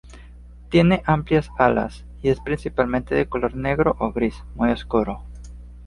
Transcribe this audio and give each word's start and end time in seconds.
Tiene 0.69 1.03
amplias 1.05 1.51
alas, 1.59 2.05
y 2.23 2.29
es 2.29 2.39
principalmente 2.39 3.13
de 3.13 3.29
color 3.29 3.55
negro 3.55 3.97
o 3.99 4.11
gris 4.11 4.43
muy 4.55 4.71
oscuro. 4.71 5.21